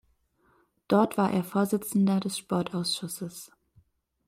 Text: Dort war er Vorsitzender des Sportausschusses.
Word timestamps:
Dort 0.87 1.15
war 1.19 1.31
er 1.31 1.43
Vorsitzender 1.43 2.19
des 2.19 2.35
Sportausschusses. 2.39 3.51